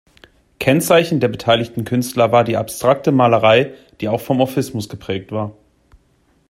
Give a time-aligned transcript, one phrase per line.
[0.57, 5.51] Kennzeichen der beteiligten Künstler war die Abstrakte Malerei, die auch vom Orphismus geprägt war.